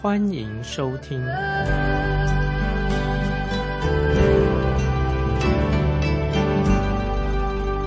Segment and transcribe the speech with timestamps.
[0.00, 1.20] 欢迎收听。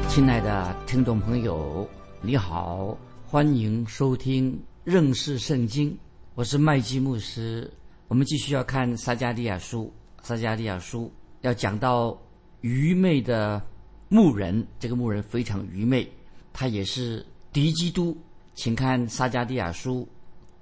[0.10, 1.88] 亲爱的听众朋友，
[2.22, 5.98] 你好，欢迎收听认识圣经，
[6.36, 7.72] 我是麦基牧师。
[8.10, 9.90] 我们继续要看撒加利亚书，
[10.22, 11.10] 撒加利亚书
[11.40, 12.22] 要讲到
[12.60, 13.62] 愚昧的。
[14.10, 16.06] 牧人，这个牧人非常愚昧，
[16.52, 18.18] 他也是敌基督。
[18.54, 20.06] 请看撒加利亚书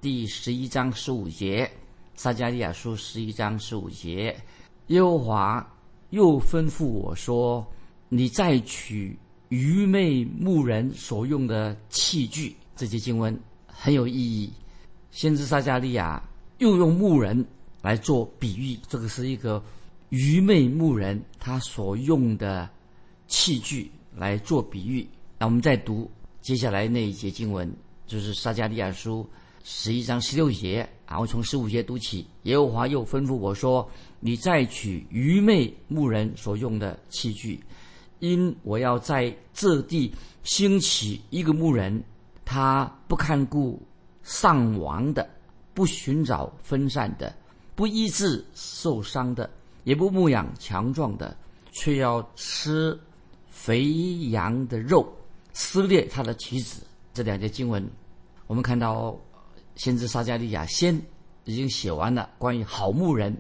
[0.02, 1.69] 第十一章十五节，
[2.16, 4.33] 撒加利亚书十一章十五节，
[4.88, 5.75] 耶和华
[6.11, 7.67] 又吩咐我说
[8.08, 9.17] ：“你再取
[9.50, 14.53] 愚昧牧人所用的器具。”这节经文很有意义。
[15.11, 16.23] 先知撒加利亚
[16.59, 17.45] 又用牧人
[17.81, 19.61] 来做比喻，这个是一个
[20.09, 22.70] 愚昧牧人他所用的。
[23.27, 26.09] 器具来做比喻，那我们再读
[26.42, 27.72] 接下来那一节经文，
[28.08, 29.30] 就是撒加利亚书
[29.63, 32.25] 十一章十六节，然后从十五节读起。
[32.43, 37.63] 耶和华又吩咐我说：“你再取愚昧牧人所用的器具，
[38.19, 42.03] 因我要在这地兴起一个牧人，
[42.43, 43.81] 他不看顾
[44.23, 45.30] 丧亡的，
[45.73, 47.35] 不寻找分散的，
[47.75, 49.49] 不医治受伤的，
[49.83, 51.37] 也不牧养强壮的，
[51.71, 52.97] 却要吃。”
[53.52, 53.91] 肥
[54.30, 55.05] 羊的肉
[55.52, 56.81] 撕裂他的旗子，
[57.13, 57.85] 这两节经文，
[58.47, 59.19] 我们看到
[59.80, 60.94] 先知撒加利亚先
[61.45, 63.35] 已经写完了关于好牧人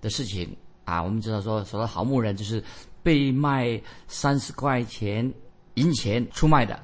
[0.00, 1.02] 的事情啊。
[1.02, 2.64] 我们知道说，说到好牧人就是
[3.02, 5.30] 被卖三十块钱
[5.74, 6.82] 银钱出卖的，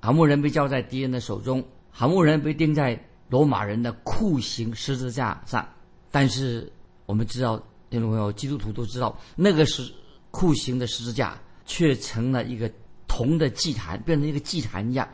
[0.00, 5.66] 好牧人被交在敌人的手中，好牧人被钉在罗马人的酷刑十字架上。
[6.10, 6.70] 但是
[7.06, 7.56] 我们知道，
[7.88, 9.90] 听众朋友，基督徒都知道，那个是
[10.30, 11.40] 酷刑的十字架。
[11.66, 12.68] 却成了一个
[13.06, 15.08] 铜的祭坛，变成一个祭坛一样。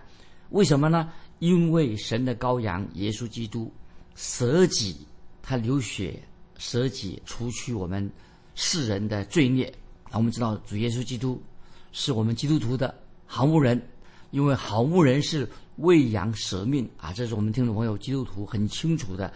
[0.53, 1.12] 为什么呢？
[1.39, 3.73] 因为神的羔羊耶稣基督
[4.15, 4.97] 舍己，
[5.43, 6.23] 他流血
[6.59, 8.11] 舍己，除去我们
[8.55, 9.73] 世人的罪孽。
[10.11, 11.43] 那我们知道主耶稣基督
[11.93, 12.95] 是我们基督徒的
[13.27, 13.81] 好牧人，
[14.31, 17.13] 因为好牧人是为羊舍命啊！
[17.13, 19.33] 这是我们听众朋友基督徒很清楚的。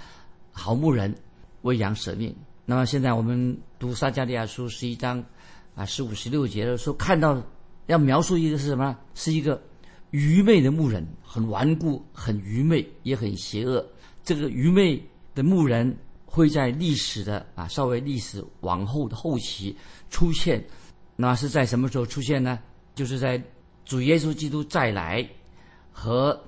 [0.53, 1.15] 好牧人
[1.63, 2.35] 为羊舍命。
[2.65, 5.25] 那么现在我们读撒加利亚书十一章。
[5.77, 7.41] 啊，十五、十六节的时候看到，
[7.87, 8.99] 要描述一个是什么？
[9.15, 9.63] 是一个
[10.11, 13.85] 愚昧的牧人，很顽固、很愚昧，也很邪恶。
[14.25, 15.03] 这个愚昧
[15.35, 19.77] 的牧人会在历史的啊，稍微历史往后的后期
[20.11, 20.65] 出现。
[21.17, 22.59] 那是在什么时候出现呢？
[22.95, 23.43] 就是在
[23.85, 25.29] 主耶稣基督再来
[25.93, 26.39] 和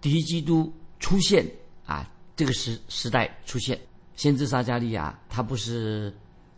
[0.00, 1.46] 敌基督出现
[1.86, 3.78] 啊这个时时代出现。
[4.16, 6.12] 先知撒加利亚他不是。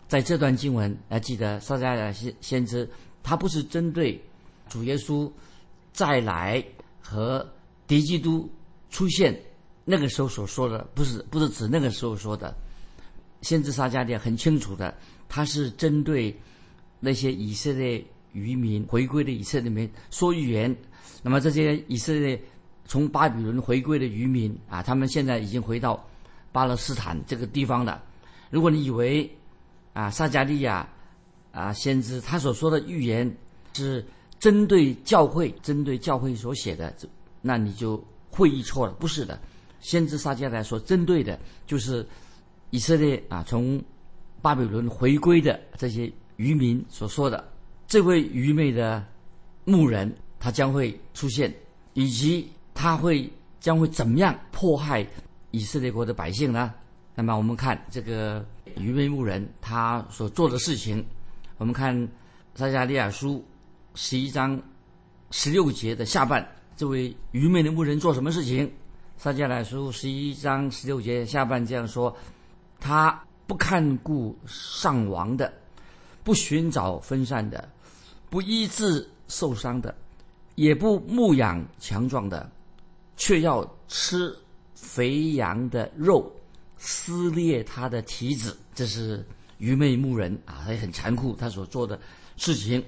[0.08, 2.88] 在这段经文，还记得撒迦利亚先先知，
[3.24, 4.22] 他不是针对
[4.68, 5.28] 主耶稣
[5.96, 6.62] 再来
[7.00, 7.50] 和
[7.86, 8.46] 敌基督
[8.90, 9.34] 出现
[9.86, 12.54] 那个时候所说的，不是不是指那个时候说的。
[13.40, 14.94] 先知撒迦利亚很清楚的，
[15.26, 16.38] 他是针对
[17.00, 20.76] 那些以色列渔民回归的以色列民说预言。
[21.22, 22.38] 那么这些以色列
[22.84, 26.06] 从巴比伦回归的渔民啊，他们现在已经回到
[26.52, 28.02] 巴勒斯坦这个地方了。
[28.50, 29.30] 如果你以为，
[29.94, 30.86] 啊，撒加利亚
[31.52, 33.34] 啊，先知他所说的预言
[33.72, 34.04] 是
[34.38, 36.94] 针对教会，针对教会所写的，
[37.40, 38.92] 那你就会意错了。
[38.94, 39.38] 不是的，
[39.80, 42.06] 先知撒迦利亚所针对的就是
[42.70, 43.82] 以色列啊，从
[44.42, 47.46] 巴比伦回归的这些渔民所说的。
[47.86, 49.04] 这位愚昧的
[49.64, 51.54] 牧人，他将会出现，
[51.94, 53.30] 以及他会
[53.60, 55.06] 将会怎么样迫害
[55.50, 56.74] 以色列国的百姓呢？
[57.14, 58.44] 那么我们看这个。
[58.78, 61.02] 愚昧牧人他所做的事情，
[61.56, 61.96] 我们看
[62.54, 63.42] 撒迦利亚书
[63.96, 64.62] 十一章
[65.32, 66.46] 十六节的下半，
[66.76, 68.70] 这位愚昧的牧人做什么事情？
[69.16, 72.14] 撒加利亚书十一章十六节下半这样说：
[72.78, 75.52] 他不看顾上亡的，
[76.22, 77.68] 不寻找分散的，
[78.28, 79.92] 不医治受伤的，
[80.54, 82.48] 也不牧养强壮的，
[83.16, 84.36] 却要吃
[84.74, 86.30] 肥羊的肉。
[86.78, 89.26] 撕裂他的蹄子，这是
[89.56, 91.98] 愚昧牧人啊，他也很残酷，他所做的
[92.36, 92.84] 事情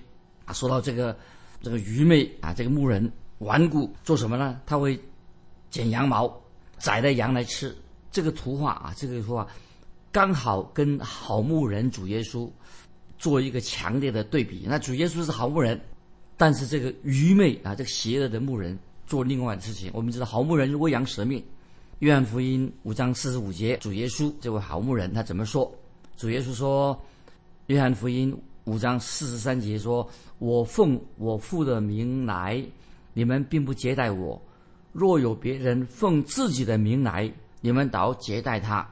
[0.48, 0.52] 啊。
[0.52, 1.16] 说到这个
[1.62, 4.60] 这个愚昧啊，这个牧人顽固，做什么呢？
[4.66, 4.98] 他会
[5.70, 6.34] 剪羊毛，
[6.78, 7.76] 宰的羊来吃。
[8.10, 9.46] 这个图画啊，这个图画
[10.10, 12.50] 刚好跟好牧人主耶稣
[13.18, 14.64] 做一个强烈的对比。
[14.66, 15.78] 那主耶稣是好牧人，
[16.36, 19.90] 但是这个愚昧啊，这个邪恶的牧人做另外的事情。
[19.92, 21.44] 我们知道好牧人是喂羊舍命。
[21.98, 25.70] 约翰福音五章四十五节，主耶稣这位好牧人他怎么说？
[26.16, 27.00] 主耶稣说
[27.66, 28.36] ：“约翰福音
[28.68, 30.06] 五章四十三节说，
[30.38, 32.62] 我奉我父的名来，
[33.14, 34.38] 你们并不接待我；
[34.92, 37.32] 若有别人奉自己的名来，
[37.62, 38.86] 你们倒接待他。”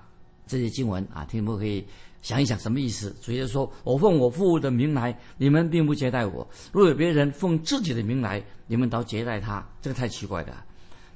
[0.48, 1.84] 这些经文啊，听不可以
[2.22, 3.14] 想一想什么意思？
[3.20, 6.42] 主耶稣说：“我奉我父的名来，你们并不接待我；
[6.72, 10.64] 若有别人奉自己的名来，你们倒接待他。”这个太奇怪了。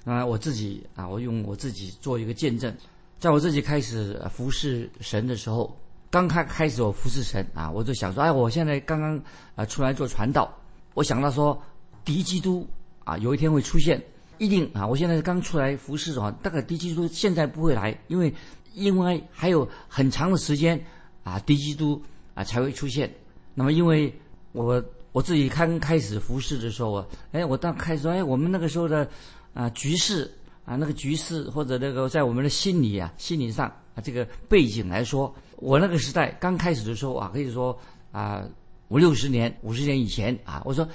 [0.04, 2.76] 啊，我自己啊，我用我自己做一个见证，
[3.18, 5.74] 在我自己开始服侍神的时候，
[6.10, 9.22] 刚开开始我服侍神啊，我就想说，哎，我现在刚刚
[9.54, 10.52] 啊出来做传道，
[10.94, 11.60] 我想到说，
[12.04, 12.68] 敌基督
[13.04, 14.02] 啊有一天会出现，
[14.38, 18.34] 一定啊，我现在刚出来服侍啊，大概敌基督现在不会来，因为
[18.74, 20.78] 因为还有很长的时间
[21.22, 22.02] 啊，敌基督
[22.34, 23.12] 啊才会出现。
[23.54, 24.12] 那么因为
[24.52, 29.08] 我我自己刚开始服侍的时候啊，哎，我当开始说，哎，我们那个时候的。
[29.52, 30.32] 啊，局势
[30.64, 37.78] 啊，那个局势或者那个在我们的心理啊，心理上啊，这个背景来说，我那个时代刚开始的时候啊，可以说
[38.12, 38.44] 啊，
[38.88, 40.88] 五六十年、五十年以前啊，我说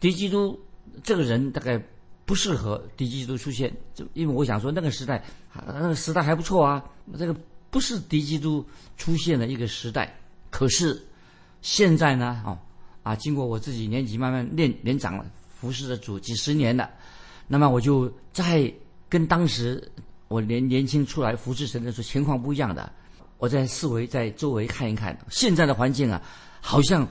[0.00, 0.58] 敌基督
[1.02, 1.82] 这个人大概
[2.24, 5.22] 不适合敌基督出现，就因为我想说那个时代
[5.66, 6.84] 那个时代还不错啊，
[7.18, 7.34] 这个
[7.70, 8.64] 不是敌基督
[8.96, 10.14] 出现的一个时代。
[10.50, 11.06] 可是
[11.60, 12.58] 现在呢，哦
[13.02, 16.88] 啊，经过我自己年纪慢慢练年长了，服侍的主几十年了。
[17.46, 18.72] 那么我就在
[19.08, 19.90] 跟当时
[20.28, 22.92] 我年年轻出来服侍神的时候情况不一样的，
[23.38, 26.22] 我在四围在周围看一看，现在的环境啊，
[26.60, 27.08] 好像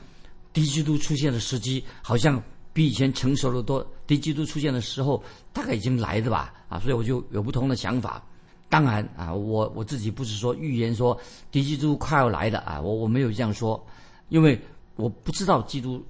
[0.54, 2.42] 敌基督出现的时机好像
[2.74, 3.86] 比以前成熟的多。
[4.06, 5.22] 敌基督出现的时候
[5.52, 8.24] 大概已经来的吧，啊，所以我就有不同的想法。
[8.70, 11.20] 当然啊，我我自己不是说预言说
[11.50, 12.60] 敌基督快要来的。
[12.60, 13.84] 啊，我我没有这样说，
[14.30, 14.62] 因为
[14.96, 16.06] 我不知道基督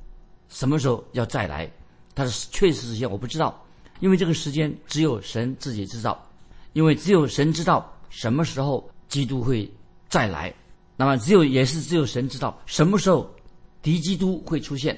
[0.50, 1.72] 什么时候要再来，
[2.14, 3.64] 他的确实时间我不知道。
[4.00, 6.27] 因为这个时间只有神自己知道，
[6.74, 9.70] 因为只有神知道什么时候基督会
[10.10, 10.54] 再来，
[10.96, 13.30] 那么只有也是只有神知道什么时候
[13.82, 14.98] 敌基督会出现。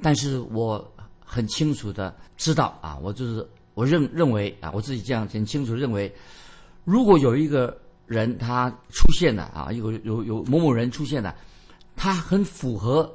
[0.00, 6.14] 但是我很清楚的知道啊，我就是我认认为啊，我自己这样很清楚认为，
[6.84, 7.76] 如果有一个
[8.06, 11.34] 人他出现了啊，有有有某某人出现了，
[11.96, 13.12] 他很符合，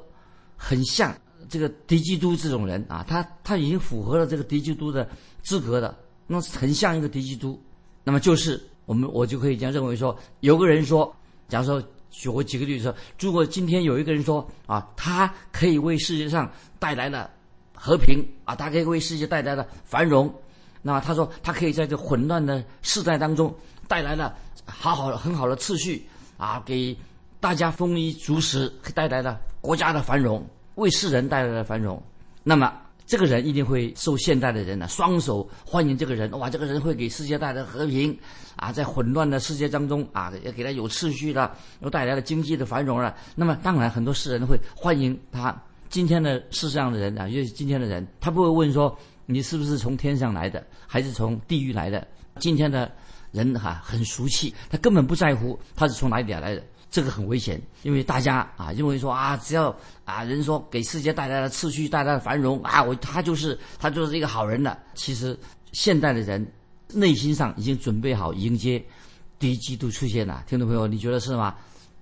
[0.56, 1.14] 很像。
[1.46, 5.06] 这个敌基督这种人啊，他他已经符合了这个敌基督的
[5.42, 5.94] 资格的，
[6.26, 7.62] 那很像一个敌基督。
[8.04, 11.12] 那么就是我们我就可以这样认为说，有个人说，
[11.48, 16.48] 假如说举我几个例子说，如果今天有一个人说啊，他可以为世界上
[16.78, 17.30] 带来了
[17.74, 20.32] 和平啊，他可以为世界带来了繁荣，
[20.82, 23.52] 那么他说他可以在这混乱的世代当中
[23.88, 24.36] 带来了
[24.66, 26.06] 好好很好的秩序
[26.36, 26.96] 啊，给
[27.40, 30.46] 大家丰衣足食，带来了国家的繁荣。
[30.76, 32.02] 为世人带来了繁荣，
[32.42, 32.72] 那么
[33.06, 35.96] 这个人一定会受现代的人呢双手欢迎。
[35.96, 38.18] 这个人哇，这个人会给世界带来和平
[38.56, 43.14] 啊，在混乱的世界当中啊，要给他有秩序的，又带来了经济的繁荣了。
[43.34, 45.54] 那么当然，很多世人会欢迎他。
[45.90, 48.96] 今天的世上的人啊，因为今天的人，他不会问说
[49.26, 52.04] 你是不是从天上来的，还是从地狱来的。
[52.40, 52.90] 今天的
[53.30, 56.62] 人哈很俗气，他根本不在乎他是从哪里来的。
[56.94, 64.78] 这个很危险，因为大家啊认为说啊，只要啊人说给世界带来了秩序、带来了繁荣啊，我他就是他就是一个好人了。
[64.94, 65.36] 其实
[65.72, 66.46] 现代的人
[66.92, 68.80] 内心上已经准备好迎接
[69.40, 70.44] 敌基督出现了。
[70.46, 71.56] 听众朋友，你觉得是吗？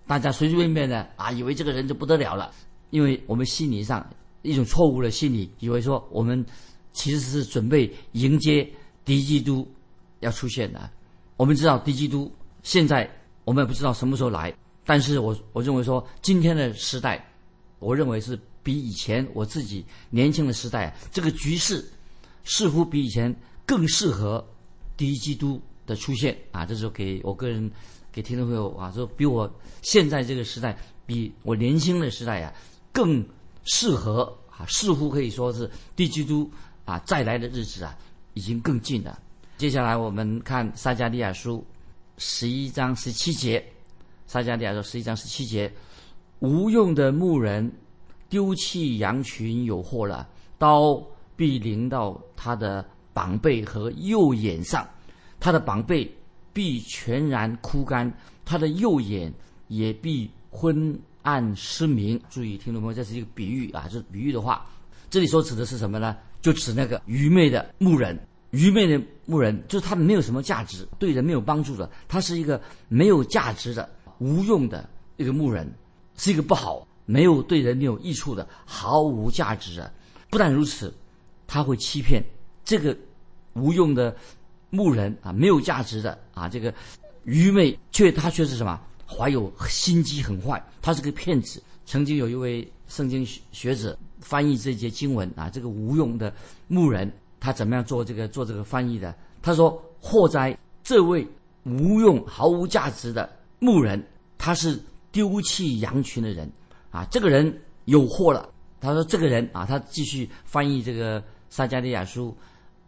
[0.06, 2.52] 大家随随便便的啊，以为这个人就不得了了，
[2.90, 4.06] 因为我们心理上
[4.42, 6.44] 一种错误的心理，以为说我们
[6.92, 8.70] 其实是准备迎接
[9.06, 9.66] 敌基督
[10.20, 10.90] 要出现的。
[11.38, 12.30] 我们知道敌基督
[12.62, 13.10] 现在
[13.46, 14.54] 我们也不知道什么时候来。
[14.84, 17.24] 但是我我认为说，今天的时代，
[17.78, 21.84] 我认为是比以前我自己年轻的时代，这个局势
[22.44, 23.34] 似乎比以前
[23.64, 24.44] 更适合
[24.96, 26.66] 第一基督的出现啊！
[26.66, 27.70] 这是给我个人
[28.10, 29.48] 给听众朋友啊，说比我
[29.82, 32.52] 现在这个时代，比我年轻的时代啊
[32.92, 33.24] 更
[33.64, 36.50] 适合啊，似乎可以说是第一基督
[36.84, 37.96] 啊再来的日子啊
[38.34, 39.16] 已经更近了。
[39.58, 41.64] 接下来我们看撒加利亚书
[42.18, 43.64] 十一章十七节。
[44.32, 45.70] 撒迦利亚说：“十一章十七节，
[46.38, 47.70] 无用的牧人
[48.30, 50.98] 丢弃羊群有祸了，刀
[51.36, 54.88] 必临到他的膀背和右眼上，
[55.38, 56.10] 他的膀背
[56.50, 58.10] 必全然枯干，
[58.42, 59.30] 他的右眼
[59.68, 62.18] 也必昏暗失明。
[62.30, 64.64] 注意，听众朋友，这是一个比喻啊，这是比喻的话。
[65.10, 66.16] 这里所指的是什么呢？
[66.40, 68.18] 就指那个愚昧的牧人，
[68.52, 72.58] 愚昧的牧人就是他没有什么价值，对人没有帮助的，他是一个
[72.88, 73.86] 没有价值的。”
[74.22, 75.68] 无用的一个牧人，
[76.16, 79.92] 是一个不好、没有对人没有益处的、毫无价值的。
[80.30, 80.94] 不但如此，
[81.48, 82.22] 他会欺骗
[82.64, 82.96] 这个
[83.54, 84.14] 无用的
[84.70, 86.72] 牧人啊，没有价值的啊，这个
[87.24, 88.80] 愚昧，却他却是什么？
[89.06, 91.60] 怀有心机，很坏，他是个骗子。
[91.84, 96.32] 曾经有一位圣经学学者翻译这节经文啊，这个无用的
[96.68, 99.14] 牧人，他怎么样做这个做这个翻译的？
[99.42, 101.26] 他说：“祸哉，这位
[101.64, 103.28] 无用、毫无价值的
[103.62, 104.04] 牧人，
[104.36, 104.76] 他是
[105.12, 106.50] 丢弃羊群的人
[106.90, 107.06] 啊！
[107.12, 108.48] 这个人有祸了。”
[108.82, 112.36] 他说：“这个人啊，他继续翻译这个撒加利亚书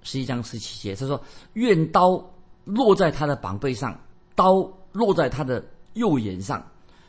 [0.03, 1.23] 十一章十七节，他说
[1.55, 2.21] ：‘愿刀
[2.65, 3.97] 落在他的膀背上，
[4.35, 6.61] 刀落在他的右眼上，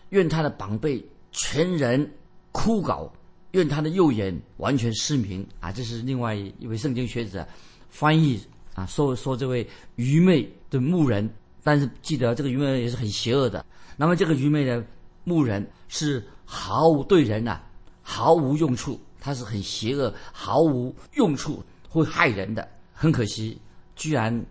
[0.09, 1.03] 愿他的膀背。’”
[1.37, 2.09] 全人
[2.53, 3.11] 枯槁，
[3.51, 5.69] 愿他的右眼完全失明啊！
[5.69, 7.45] 这是另外一位圣经学者
[7.89, 8.39] 翻译
[8.73, 9.67] 啊，说说这位
[9.97, 11.29] 愚昧的牧人，
[11.65, 13.65] 但是记得这个愚昧人也是很邪恶的。
[13.97, 14.81] 那么这个愚昧的
[15.23, 17.59] 牧人是毫无对人呐，
[18.01, 22.65] 毫无用处，他是很邪恶，毫无用处，会害人的。
[22.93, 23.59] 很可惜，
[23.95, 24.45] 居然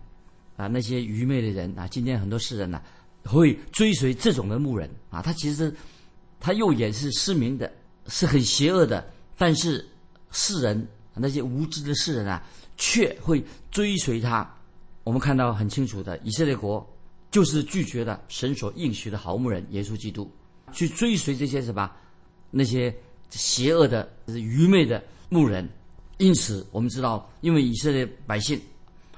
[0.57, 2.81] 啊那些愚昧的人啊，今天很多世人呐
[3.23, 5.73] 会追随这种的牧人啊，他其实。
[6.37, 7.71] 他右眼是失明的，
[8.07, 9.03] 是很邪恶的。
[9.35, 9.83] 但是
[10.29, 12.43] 世人那些无知的世人啊，
[12.77, 14.47] 却会追随他。
[15.03, 16.85] 我们看到很清楚的，以色列国
[17.35, 20.31] 就是拒绝了神所应许的好牧人耶稣基督，
[20.71, 21.91] 去追随这些什么
[22.49, 22.95] 那些
[23.29, 25.67] 邪恶的、愚昧的牧人。
[26.17, 28.57] 因此，我们知道，因为以色列百姓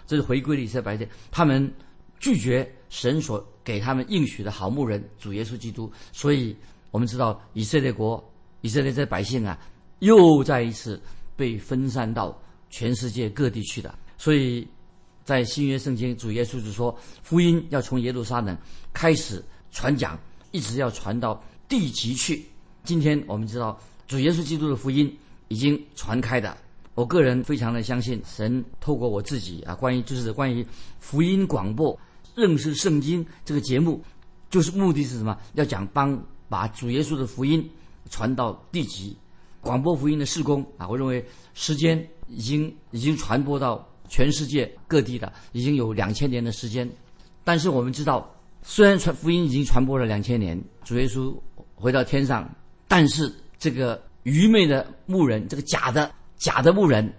[0.07, 1.71] 这是回归的以色列百姓，他们
[2.19, 6.57] 拒绝神所给他们应许的好牧人主耶稣基督，所以。
[6.89, 8.17] 我们知道以色列国、
[8.61, 9.59] 以色列这百姓啊，
[9.99, 10.99] 又再一次
[11.35, 12.35] 被分散到
[12.69, 13.93] 全世界各地去的。
[14.17, 14.65] 所以，
[15.27, 18.57] 在新约圣经，主耶稣就说，福音要从耶路撒冷
[18.93, 20.17] 开始传讲，
[20.51, 22.45] 一直要传到地极去。
[22.85, 25.13] 今天我们知道，主耶稣基督的福音
[25.49, 26.55] 已经传开的。
[26.95, 30.65] 我个人非常的相信，神透过我自己啊，关于就是关于
[30.97, 31.99] 福音广播、
[32.33, 34.01] 认识圣经这个节目，
[34.49, 35.37] 就是目的是什么？
[35.55, 36.17] 要讲帮。
[36.49, 37.69] 把主耶稣的福音
[38.09, 39.13] 传到地极，
[39.59, 41.21] 广播福音的事工啊，我认为
[41.53, 46.89] 时间已经已经传播到全世界各地的，已经有两千年的时间。
[47.43, 48.29] 但是我们知道，
[48.61, 51.35] 虽然传福音已经传播了两千年，主耶稣
[51.75, 52.49] 回到天上，
[52.87, 57.11] 但是这个愚昧的牧人，这个假的假的牧人，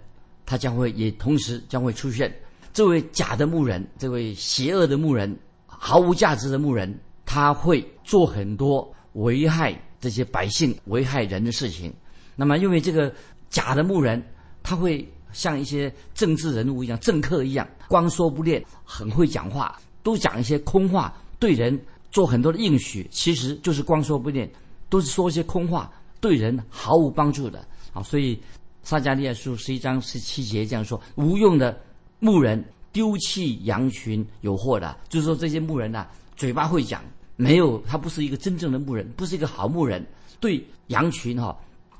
[0.45, 2.35] 他将会也同时将会出现。
[2.73, 8.92] 这位假的牧人，这位邪恶的牧人，毫无价值的牧人，他会做很多。
[9.14, 11.92] 危害这些百姓、危害人的事情，
[12.37, 13.12] 那么因为这个
[13.50, 14.23] 假的牧人，
[14.62, 21.79] 他会像一些政治人物一样、政客一样，光说不练，很会讲话，都讲一些空话，对人
[22.11, 24.51] 做很多的应许，其实就是光说不练，
[24.89, 28.03] 都是说一些空话，对人毫无帮助的啊。
[28.03, 28.41] 所以
[28.83, 31.79] 撒迦利亚书十一章十七节这样说：无用的
[32.19, 36.07] 牧人丢弃羊群有祸的，就是说这些牧人呐，
[36.37, 37.03] 嘴巴会讲。
[37.41, 40.05] 没有，他不是一个真正的牧人，不是一个好牧人，
[40.41, 41.57] 对羊群哈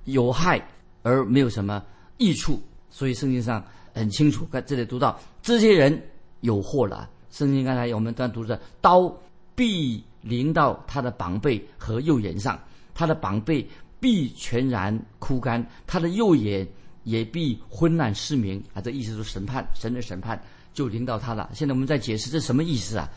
[0.07, 0.61] 有害
[1.03, 1.81] 而没有什么
[2.17, 2.61] 益处。
[2.90, 3.64] 所以圣经上
[3.95, 6.00] 很清楚，在这里读到这些人
[6.40, 7.09] 有祸了。
[7.30, 9.12] 圣经刚才我们刚读的，刀
[9.54, 12.59] 必临到他的膀背和右眼上，
[12.95, 13.66] 他的膀背
[14.00, 16.66] 必全然枯干，他的右眼
[17.04, 18.80] 也必昏暗失明啊！
[18.80, 20.40] 这意思是审判，神的审判
[20.73, 21.50] 就临到他了。
[21.52, 23.09] 现在我们在解释这什么意思啊？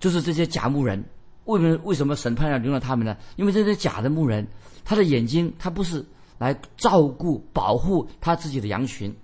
[0.00, 1.02] 就是这些假牧人。
[1.44, 3.16] 为什么为什么审判要留到他们呢？
[3.36, 4.46] 因为这些假的牧人，
[4.84, 6.04] 他的眼睛他不是
[6.38, 9.14] 来照顾保护他自己的羊群，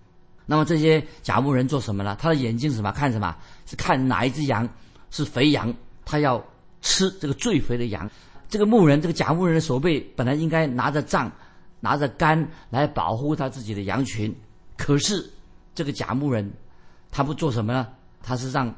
[0.45, 2.17] 那么这些假牧人做什么呢？
[2.21, 2.93] 他的眼睛什么？
[2.93, 3.35] 看什么？
[3.67, 4.69] 是看哪一只羊
[5.11, 5.73] 是肥羊，
[6.05, 6.45] 他要
[6.83, 8.11] 吃这个最肥的羊。
[8.49, 11.33] 这个牧人，这个假牧人的手背本来应该拿着杖、
[11.81, 14.35] 拿着杆来保护他自己的羊群，
[14.77, 15.31] 可是
[15.75, 16.53] 这个假牧人
[17.11, 17.89] 他不做什么呢？
[18.23, 18.75] 他是让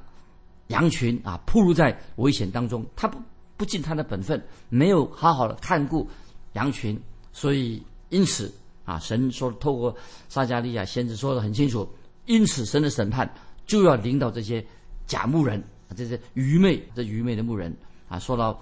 [0.68, 3.18] 羊群啊暴露在危险当中，他不。
[3.58, 4.38] 不尽他的本分，
[4.68, 6.06] 没有好好的看顾
[6.52, 7.00] 羊群，
[7.32, 8.52] 所以因此
[8.84, 9.94] 啊，神说透过
[10.28, 11.88] 撒加利亚先知说的很清楚，
[12.26, 13.28] 因此神的审判
[13.66, 14.64] 就要领导这些
[15.06, 15.62] 假牧人，
[15.96, 17.74] 这些愚昧这愚昧的牧人
[18.08, 18.60] 啊，说到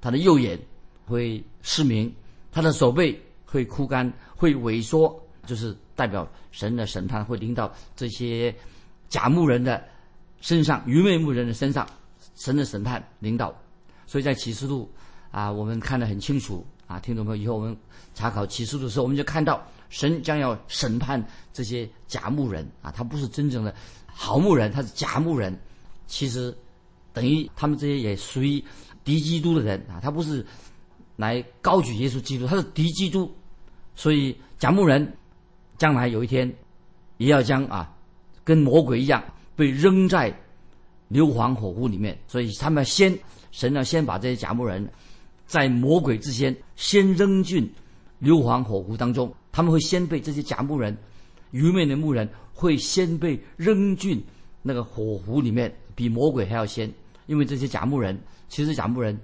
[0.00, 0.58] 他的右眼
[1.06, 2.12] 会失明，
[2.50, 5.14] 他的手背会枯干，会萎缩，
[5.46, 8.54] 就是代表神的审判会领导这些
[9.08, 9.84] 假牧人的
[10.40, 11.86] 身上，愚昧牧人的身上，
[12.34, 13.54] 神的审判领导。
[14.06, 14.90] 所以在启示录
[15.30, 17.76] 啊，我们看得很清楚啊，听众朋友，以后我们
[18.14, 23.74] 查考启示的时候，我们就看到神将要审判这些假牧人啊，他不是真正的
[24.06, 25.56] 好牧人，他是假牧人。
[26.06, 26.56] 其实
[27.12, 28.62] 等于他们这些也属于
[29.02, 30.46] 敌基督的人啊，他不是
[31.16, 33.28] 来高举耶稣基督，他是敌基督。
[33.96, 35.16] 所以假牧人
[35.78, 36.52] 将来有一天
[37.16, 37.92] 也要将啊，
[38.44, 39.24] 跟魔鬼一样
[39.56, 40.32] 被扔在
[41.08, 42.16] 硫磺火湖里面。
[42.28, 43.18] 所以他们先
[43.50, 44.88] 神要先把这些假牧人
[45.46, 47.72] 在魔鬼之先先扔进
[48.18, 50.96] 硫磺火湖当中，他们会先被这些假牧人
[51.52, 54.22] 愚昧的牧人会先被扔进
[54.62, 56.92] 那个火湖里面，比魔鬼还要先，
[57.26, 59.18] 因为这些假牧人其实假牧人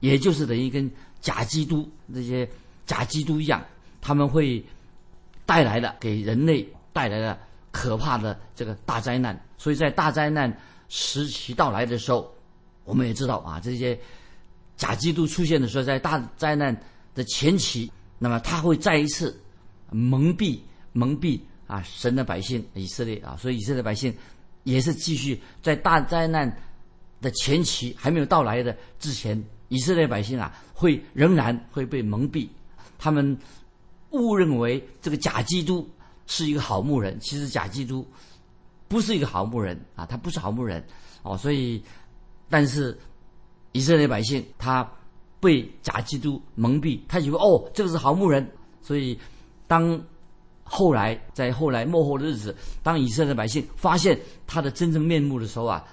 [0.00, 2.48] 也就是等于跟假基督这些
[2.86, 3.64] 假基督一样。
[4.00, 4.64] 他们会
[5.44, 7.38] 带来的给人类带来的
[7.70, 10.50] 可怕的这个大灾难，所以在大灾难
[10.88, 12.34] 时期到来的时候，
[12.84, 13.96] 我们也知道啊，这些
[14.80, 16.74] 假基督出现的时候，在大灾难
[17.14, 19.38] 的前期，那么他会再一次
[19.90, 20.58] 蒙蔽
[20.94, 24.16] 蒙蔽啊神的百姓以色列啊，所以以色列百姓
[24.64, 26.50] 也是继续在大灾难
[27.20, 32.48] 的前期还没有到来的之前，以色列百姓啊会仍然会被蒙蔽，
[32.98, 33.38] 他们。
[34.12, 35.88] 误认为这个假基督
[36.26, 38.04] 是一个好牧人，其实假基督
[38.88, 40.84] 不是一个好牧人啊，他不是好牧人
[41.22, 41.38] 哦。
[41.38, 41.80] 所以，
[42.48, 42.98] 但是
[43.72, 44.88] 以色列百姓他
[45.40, 48.46] 被假基督蒙蔽，他以为哦这个是好牧人。
[48.82, 49.18] 所以，
[49.66, 50.00] 当
[50.64, 55.84] 后来在后来幕后的日子，当以色列百姓发现他的真正面目的时候啊，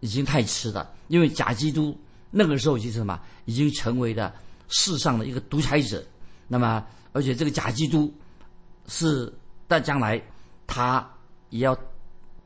[0.00, 1.96] 已经太迟了，因为假基督
[2.30, 4.34] 那个时候已经什么，已经成为了
[4.68, 6.04] 世上的一个独裁者。
[6.46, 6.84] 那么。
[7.14, 8.12] 而且这个假基督
[8.86, 9.32] 是
[9.66, 10.22] 在将来，
[10.66, 11.04] 他
[11.48, 11.76] 也要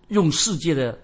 [0.08, 0.98] 用世界的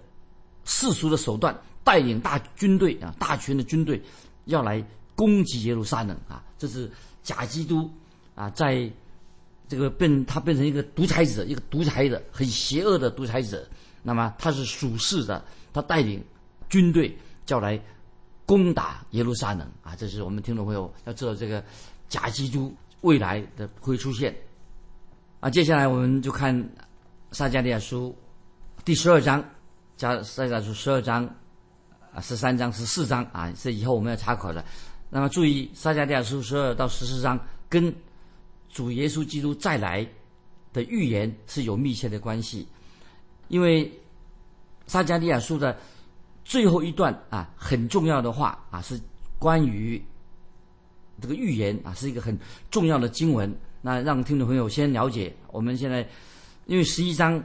[0.63, 1.55] 世俗的手段
[1.89, 3.99] 带领大军队啊，大群的军队
[4.45, 6.43] 要来攻击耶路撒冷啊！
[6.55, 6.87] 这是
[7.23, 7.91] 假基督
[8.35, 8.87] 啊，在
[9.67, 13.67] 这个变他变成一个独裁者，一个独裁的很邪恶的独裁者。
[14.03, 15.43] 那么他是属世的，
[15.73, 16.23] 他带领
[16.69, 17.81] 军队叫来
[18.45, 19.95] 攻打耶路撒冷啊！
[19.95, 21.63] 这是我们听众朋友要知道这个
[22.07, 22.71] 假基督。
[23.01, 24.35] 未来的会出现，
[25.39, 26.53] 啊，接下来我们就看
[27.31, 28.15] 撒加利亚书
[28.85, 29.43] 第十二章，
[29.97, 31.27] 加撒加利亚书十二章
[32.13, 34.63] 啊，十三章、十四章啊，是以后我们要查考的。
[35.09, 37.93] 那么注意，撒迦利亚书十二到十四章跟
[38.69, 40.07] 主耶稣基督再来
[40.73, 42.67] 的预言是有密切的关系，
[43.47, 43.91] 因为
[44.87, 45.77] 撒迦利亚书的
[46.43, 48.99] 最后一段啊，很重要的话啊，是
[49.37, 50.01] 关于。
[51.21, 52.39] 这个预言啊，是一个很
[52.71, 53.53] 重要的经文。
[53.81, 56.07] 那让听众朋友先了解，我们现在
[56.65, 57.43] 因为十一章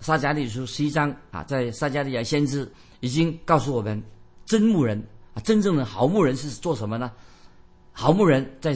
[0.00, 2.66] 撒迦利亚书十一章啊，在撒迦利亚先知
[3.06, 4.02] 已经告诉我们，
[4.44, 5.00] 真牧人
[5.34, 7.12] 啊，真正的好牧人是做什么呢？
[7.92, 8.74] 好牧人在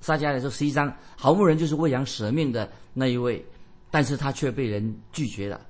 [0.00, 3.44] 撒迦利亚十一章，好牧人就是为羊舍命的那一位，
[3.90, 5.60] 但是他却被人拒绝了。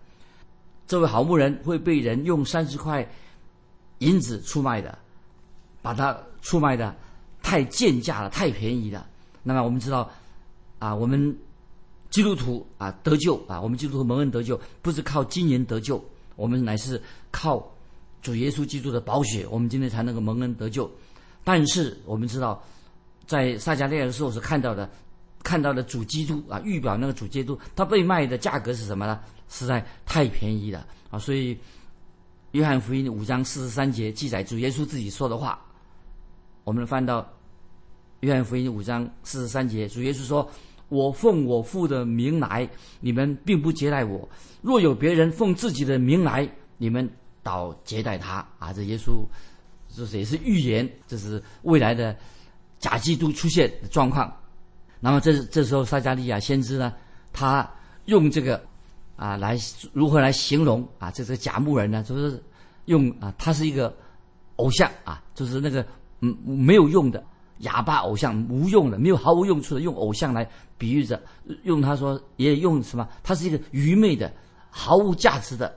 [0.87, 3.09] 这位好牧人会被人用三十块
[3.99, 4.99] 银子出卖的，
[5.83, 6.95] 把他出卖的。
[7.47, 9.07] 太贱价了，太便宜了。
[9.43, 10.11] 那么我们知道，
[10.79, 11.39] 啊，我们
[12.09, 16.03] 基督徒啊得救啊，我们基督徒蒙恩得救，不是靠金银得救，
[16.37, 17.71] 我们乃是靠
[18.25, 20.91] 主耶稣基督的宝血，我们今天才能够蒙恩得救。
[21.45, 22.61] 但是我们知道，
[23.27, 24.91] 在撒迦利亚的时候所看到的，
[25.43, 29.21] 看到的主基督啊，预表那个主基督，他被卖的价格是什么呢？
[29.51, 31.19] 实在太便宜了啊！
[31.19, 31.57] 所以
[32.53, 35.63] 约翰福音五章四十三节记载主耶稣自己说的话。
[36.65, 37.31] 我们翻到
[38.21, 40.51] 约翰福音五章四十三节，主耶稣说
[40.89, 42.67] ：“我奉我父的名来，
[43.01, 44.27] 你们并不接待我；
[44.63, 47.07] 若有别人奉自己的名来，你们
[47.45, 49.25] 到接待他。”啊，这耶稣
[49.95, 52.17] 这是也是预言，这是未来的
[52.81, 54.37] 假基督出现的状况。
[54.99, 56.93] 那么这这时候撒加利亚先知呢，
[57.33, 57.71] 他
[58.07, 58.61] 用这个
[59.15, 59.57] 啊来
[59.93, 62.03] 如何来形容啊这个假牧人呢？
[62.03, 62.43] 就是
[62.87, 63.95] 用啊他是一个
[64.57, 65.87] 偶像啊，就是那个。
[66.21, 67.23] 嗯，没有用的
[67.59, 71.21] 哑巴偶像，无用的，没有毫无用处的，用偶像来比喻着，
[71.65, 73.07] 用他说也用什么？
[73.23, 74.33] 他是一个愚昧的、
[74.71, 75.77] 毫无价值的，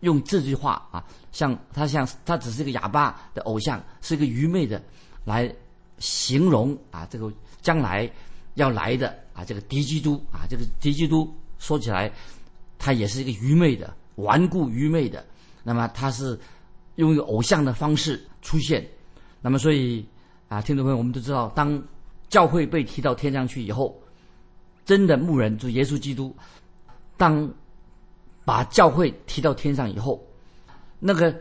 [0.00, 4.82] 用这句话啊，像他像他只是一个哑巴的偶像，是一个愚昧的，
[5.24, 5.52] 来
[5.98, 8.10] 形容啊这个将来
[8.54, 12.10] 要来的啊这个敌基督啊这个敌基督说起来，
[12.78, 15.24] 他也是一个愚昧的、顽固愚昧的，
[15.62, 16.38] 那么他是
[16.96, 18.86] 用一个偶像的方式出现。
[19.42, 20.06] 那么，所以
[20.48, 21.82] 啊，听众朋友，我们都知道，当
[22.28, 23.98] 教会被提到天上去以后，
[24.84, 26.34] 真的牧人就耶稣基督，
[27.16, 27.50] 当
[28.50, 30.20] 把教会提到天上以后，
[30.98, 31.32] 那个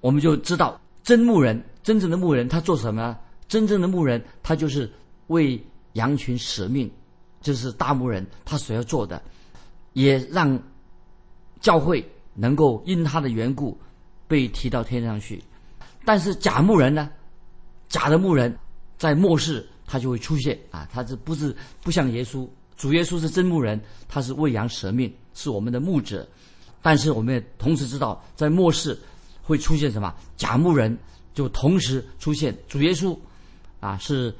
[0.00, 3.16] 我们就知道，真牧人，真正的牧人，他做什么？
[3.46, 4.90] 真正的牧人，他就是
[5.28, 6.90] 为羊群舍命，
[7.40, 9.22] 就是大牧人他所要做的，
[9.92, 10.60] 也让
[11.60, 13.78] 教会能够因他的缘故
[14.26, 15.40] 被提到天上去。
[16.04, 17.08] 但是假牧人呢，
[17.88, 18.52] 假的牧人
[18.98, 22.48] 在末世他就会出现啊，他是不是不像耶稣？
[22.76, 26.26] 主耶稣是真牧人，他是为羊舍命，是我们的牧者。
[26.82, 28.98] 但是我们也同时知道，在末世
[29.42, 30.96] 会出现什么假牧人，
[31.34, 33.16] 就同时出现主耶稣
[33.80, 34.34] 啊是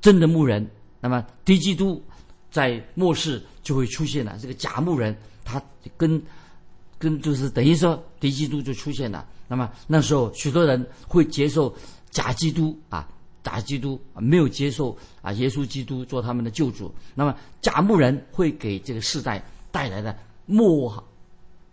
[0.00, 0.66] 真的牧人。
[1.00, 2.02] 那么敌基督
[2.50, 5.62] 在末世就会出现了，这个假牧人他
[5.96, 6.20] 跟
[6.98, 9.26] 跟就是等于说敌基督就出现了。
[9.46, 11.74] 那么那时候许多人会接受
[12.10, 13.06] 假基督啊。
[13.44, 16.94] 假基督没有接受啊，耶稣基督做他们的救主。
[17.14, 21.02] 那么假牧人会给这个世代带来的莫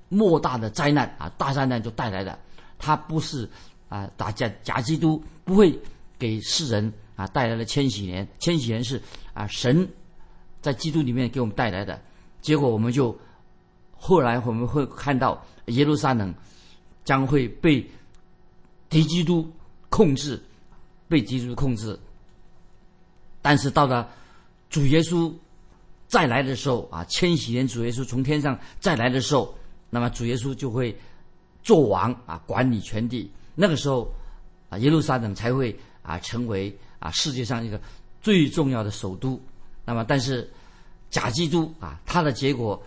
[0.09, 2.37] 莫大的灾难啊，大灾难就带来了。
[2.77, 3.49] 他不是
[3.89, 5.77] 啊，打假假基督不会
[6.17, 9.01] 给世人啊带来了千禧年，千禧年是
[9.33, 9.87] 啊神
[10.61, 11.99] 在基督里面给我们带来的。
[12.41, 13.17] 结果我们就
[13.95, 16.33] 后来我们会看到耶路撒冷
[17.03, 17.89] 将会被
[18.89, 19.49] 敌基督
[19.89, 20.41] 控制。
[21.07, 21.99] 被基督控制，
[23.39, 24.09] 但是到了
[24.71, 25.31] 主耶稣
[26.07, 29.53] 再来的时候啊，千禧年主耶稣从天上再来的时候，
[29.89, 30.95] 那么主耶稣就会
[31.63, 33.31] 做王啊，管理全地。
[33.55, 34.13] 那个时候
[34.69, 37.79] 啊，耶路撒冷才会啊成为啊世界上一个
[38.21, 39.41] 最重要的首都。
[39.83, 40.49] 那么，但是
[41.09, 42.81] 假基督啊，他的结果，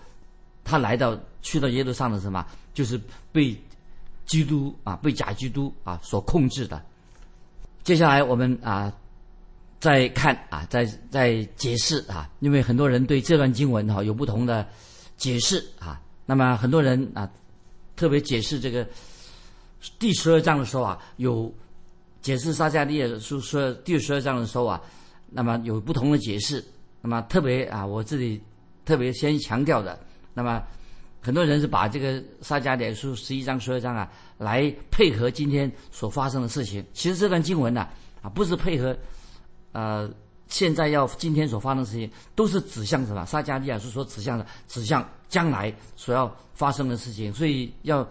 [0.65, 3.01] 他来到去到耶路撒冷什么，就是
[3.33, 3.57] 被
[4.27, 6.81] 基督啊，被假基督啊所控制的。
[7.83, 8.93] 接下来我们啊，
[9.81, 14.67] 再看啊，再再解释啊，因为很多人对这段经文哈有不同的
[15.17, 16.01] 解释啊。
[16.27, 17.31] 那么很多人啊，
[17.97, 18.87] 特别解释这个
[19.99, 21.53] 第十二章的时候啊，有
[22.21, 24.81] 解释撒迦利亚书说第十二章的时候啊，
[25.31, 26.65] 那么有不同的解释。
[27.01, 28.43] 那么特别啊，我这里
[28.85, 29.99] 特别先强调的，
[30.35, 30.61] 那么
[31.21, 34.11] 很多人是把这个撒迦利亚书十一章、十二章啊。
[34.39, 36.85] 来配合今天所发生的事情。
[36.93, 37.89] 其实这段经文呢，
[38.23, 38.97] 啊，不是配合，
[39.79, 40.11] 呃，
[40.49, 43.25] 现在要今天所发生的事情，都是指向什么？
[43.25, 47.33] 撒迦利亚是说指向的，指向将来所要发生的事情。
[47.33, 48.05] 所以要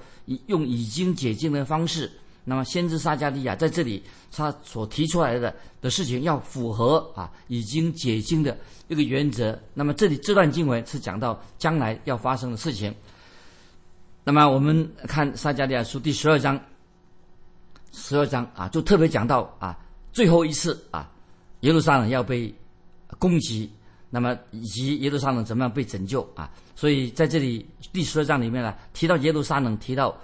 [0.45, 2.09] 用已经解禁的方式。
[2.45, 4.01] 那么先知撒迦利亚在这里
[4.31, 9.59] 他所提出来的的事情，要符合啊已经解禁的一个原则。
[9.73, 12.95] 那么这里这段经文是讲到将来要发生的事情。
[14.23, 16.57] 那么我们看撒迦利亚书第十二章，
[17.91, 19.77] 十二章啊，就特别讲到啊，
[20.13, 21.11] 最后一次啊，
[21.61, 22.53] 耶路撒冷要被
[23.17, 23.71] 攻击，
[24.09, 26.51] 那么以及耶路撒冷怎么样被拯救啊？
[26.75, 30.15] 所以在这里第十二章里面呢，提到耶路撒冷提到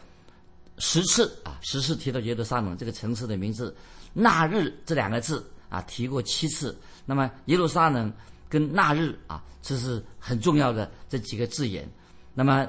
[0.78, 3.76] 十次啊，十次提到耶路撒冷这个城市的名字，
[4.14, 6.78] 那日这两个字啊提过七次。
[7.06, 8.12] 那么耶路撒冷
[8.48, 11.90] 跟那日啊，这是很重要的这几个字眼。
[12.34, 12.68] 那么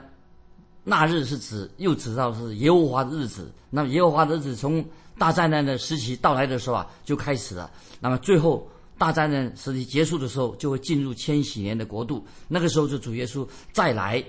[0.87, 4.85] 那日是指又指到是耶和华的日子，那么耶和华的日子从
[5.17, 7.71] 大灾难的时期到来的时候啊，就开始了。
[8.01, 8.69] 那么最后
[8.99, 12.23] 大灾难时期结束的时候，就会进入千禧年的国度。
[12.49, 14.23] 那个时候就主耶稣再来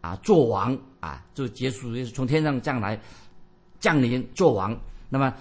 [0.00, 2.98] 啊，做王啊，就结束耶稣从天上降来
[3.78, 4.74] 降临做王。
[5.10, 5.34] 那么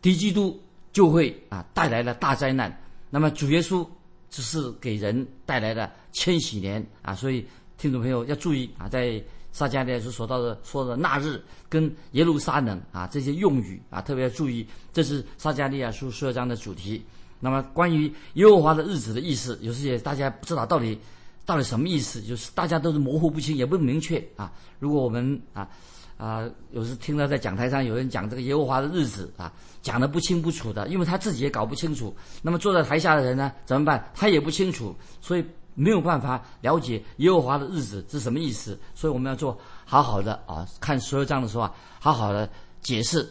[0.00, 0.56] 敌基督
[0.92, 2.80] 就会啊带来了大灾难。
[3.10, 3.84] 那么主耶稣
[4.30, 7.44] 只是给人带来了千禧年啊，所以
[7.76, 9.20] 听众朋友要注意啊，在。
[9.52, 17.04] 撒迦利亚书说到的说的那日跟耶路撒冷啊这些用语啊特别要注意，这是撒迦利亚书十二章的主题。
[17.40, 20.98] 那么关于耶和华的日子的意思，有时也大家不知道到底
[21.44, 24.52] 到底什么意思，就是大家都是模糊不清，也不明确啊。
[24.78, 25.68] 如果我们啊
[26.16, 32.14] 啊有时听到在讲台上有人讲这个耶和华的日子啊，讲的不清不楚的，因为他自己也搞不清楚。
[32.42, 34.10] 那么坐在台下的人呢怎么办？
[34.14, 35.44] 他也不清楚，所以。
[35.80, 42.46] 没有办法了解耶和华的日子是什么意思，所以我们要做好好的啊，看十二章的时候啊，好好的
[42.82, 43.26] 解释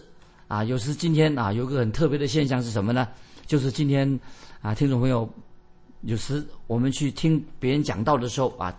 [0.47, 0.63] 啊。
[0.63, 3.07] 有时今天啊，有个很特别的现象是什么呢？
[3.45, 4.19] 就是今天
[4.63, 5.29] 啊，听众朋友，
[6.01, 8.73] 有时我们去听别人讲道的时候啊，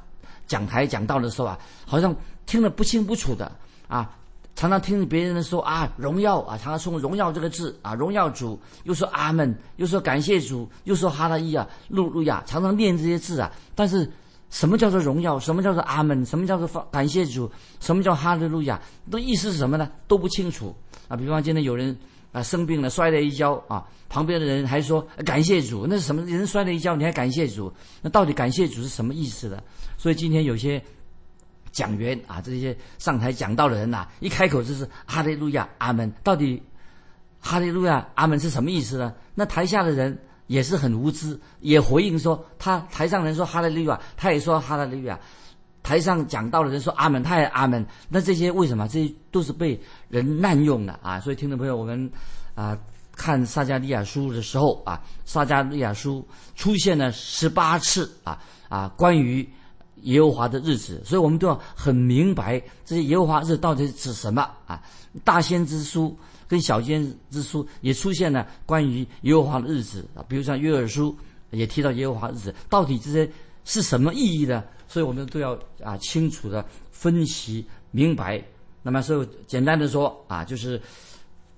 [0.49, 1.57] 讲台讲道的时候啊，
[1.87, 2.13] 好像
[2.47, 3.53] 听得不清不楚的
[3.87, 4.17] 啊。
[4.61, 13.51] 常常听别人说啊，荣耀啊，常常说荣耀这个字啊，荣耀主，又说阿门，又说感谢主，又说哈拉伊啊，路路亚，常常念这些字啊。
[13.75, 14.07] 但是
[14.51, 15.39] 什么叫做荣耀？
[15.39, 16.27] 什么叫做阿门？
[16.27, 17.51] 什么叫做感谢主？
[17.81, 18.79] 什么叫哈利路亚？
[19.11, 19.91] 都意思是什么呢？
[20.07, 20.77] 都不清楚
[21.09, 21.17] 啊。
[21.17, 21.97] 比方今天有人
[22.31, 26.21] 啊生病了，摔了一跤啊，旁边的人还说感谢主，那是什么？
[26.27, 27.73] 人摔了一跤，你还感谢主？
[28.03, 29.63] 那到底感谢主是什么意思的？
[29.97, 30.85] 所以今天有些。
[31.73, 36.13] 讲员啊，这些上台讲道的人呐，一开口就是哈利路亚，阿门。
[36.23, 36.63] 到底
[37.41, 39.15] 哈利路亚，阿门是什么意思呢？
[39.35, 45.19] 那台下的人也是很无知，也回应说，他台上人说哈利路亚，他也说哈利路亚。
[45.83, 47.87] 台上讲道的人说阿门，他也阿门。
[48.11, 48.87] 那这些为什么？
[48.87, 49.81] 这些都是被
[50.11, 51.19] 人滥用的啊！
[51.21, 52.11] 所以听众朋友，我们
[52.55, 52.77] 啊
[53.17, 59.49] 看撒加利亚书的时候啊，撒加利亚书出现了十八次啊啊关于
[60.03, 64.83] 耶和华的日子，所以我们都要很明白这些耶和华日到底指什么啊。
[65.25, 71.17] 大先知书跟小先知书也出现了关于耶和华的日子啊，比如像约珥书
[71.51, 73.31] 也提到耶和华日子，到底这些
[73.65, 74.63] 是什么意义呢？
[74.87, 78.43] 所以我们都要啊清楚的分析明白。
[78.83, 80.81] 那么，所以简单的说啊，就是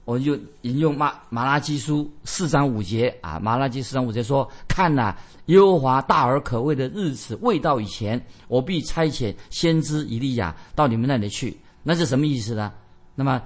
[0.05, 5.15] 我们就引用马马拉基书四章五节啊，马拉基四章五节说：“看呐，
[5.47, 12.73] 耶和华大而可畏的日子未到以前，我必差遣先知以利亚到你们那里去。”那是什么意思呢？
[13.15, 13.41] 那么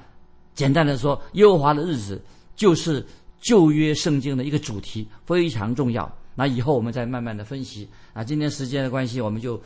[0.55, 2.23] 简单的说，耶和华的日子
[2.55, 3.05] 就是
[3.40, 6.11] 旧约圣经的一个主题，非常重要。
[6.35, 8.25] 那以后我们再慢慢的分析啊。
[8.25, 9.61] 今天时间的关系，我们就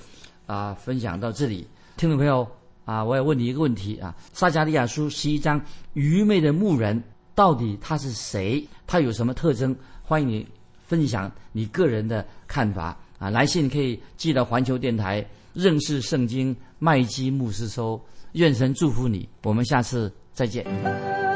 [0.46, 1.66] 啊分享到这里。
[1.96, 2.46] 听众朋友
[2.90, 7.00] 啊，我要问你一个问题啊：撒迦利亚书十一章愚昧的牧人
[7.37, 8.66] 到底他是谁？
[8.85, 9.76] 他有什么特征？
[10.03, 10.44] 欢迎你
[10.88, 13.31] 分享你个人的看法啊。
[13.31, 15.24] 来信可以寄到环球电台
[15.55, 18.00] 认识圣经麦基牧师收。
[18.33, 21.30] 愿神祝福你，我们下次再见。